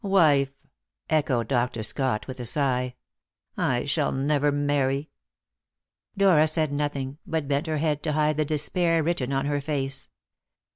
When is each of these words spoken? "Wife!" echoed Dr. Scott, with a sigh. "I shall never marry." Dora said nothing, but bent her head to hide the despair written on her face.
"Wife!" 0.03 0.49
echoed 1.11 1.47
Dr. 1.47 1.83
Scott, 1.83 2.25
with 2.25 2.39
a 2.39 2.45
sigh. 2.47 2.95
"I 3.55 3.85
shall 3.85 4.11
never 4.11 4.51
marry." 4.51 5.11
Dora 6.17 6.47
said 6.47 6.73
nothing, 6.73 7.19
but 7.23 7.47
bent 7.47 7.67
her 7.67 7.77
head 7.77 8.01
to 8.05 8.13
hide 8.13 8.37
the 8.37 8.43
despair 8.45 9.03
written 9.03 9.31
on 9.31 9.45
her 9.45 9.61
face. 9.61 10.09